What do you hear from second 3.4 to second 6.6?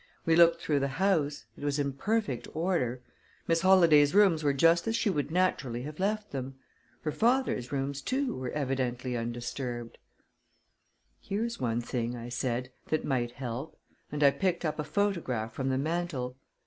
Miss Holladay's rooms were just as she would naturally have left them.